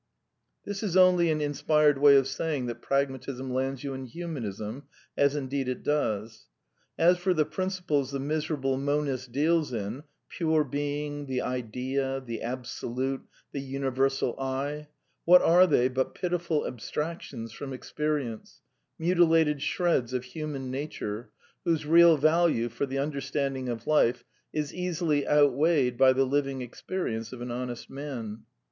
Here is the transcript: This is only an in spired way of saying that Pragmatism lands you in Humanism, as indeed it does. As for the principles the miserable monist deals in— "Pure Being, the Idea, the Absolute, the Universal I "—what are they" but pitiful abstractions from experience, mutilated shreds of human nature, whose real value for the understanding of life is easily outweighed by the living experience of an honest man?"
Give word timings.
This 0.65 0.81
is 0.81 0.97
only 0.97 1.29
an 1.29 1.41
in 1.41 1.53
spired 1.53 1.99
way 1.99 2.15
of 2.15 2.27
saying 2.27 2.65
that 2.65 2.81
Pragmatism 2.81 3.53
lands 3.53 3.83
you 3.83 3.93
in 3.93 4.07
Humanism, 4.07 4.87
as 5.15 5.35
indeed 5.35 5.67
it 5.67 5.83
does. 5.83 6.47
As 6.97 7.19
for 7.19 7.35
the 7.35 7.45
principles 7.45 8.09
the 8.09 8.19
miserable 8.19 8.77
monist 8.77 9.31
deals 9.31 9.71
in— 9.71 10.01
"Pure 10.35 10.63
Being, 10.63 11.27
the 11.27 11.43
Idea, 11.43 12.19
the 12.19 12.41
Absolute, 12.41 13.21
the 13.51 13.59
Universal 13.61 14.39
I 14.39 14.87
"—what 15.25 15.43
are 15.43 15.67
they" 15.67 15.87
but 15.87 16.15
pitiful 16.15 16.65
abstractions 16.65 17.51
from 17.53 17.71
experience, 17.71 18.61
mutilated 18.97 19.61
shreds 19.61 20.13
of 20.13 20.23
human 20.23 20.71
nature, 20.71 21.29
whose 21.63 21.85
real 21.85 22.17
value 22.17 22.69
for 22.69 22.87
the 22.87 22.97
understanding 22.97 23.69
of 23.69 23.85
life 23.85 24.23
is 24.51 24.73
easily 24.73 25.27
outweighed 25.27 25.95
by 25.95 26.11
the 26.11 26.25
living 26.25 26.63
experience 26.63 27.31
of 27.31 27.39
an 27.41 27.51
honest 27.51 27.87
man?" 27.87 28.45